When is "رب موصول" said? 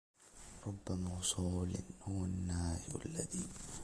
0.65-1.71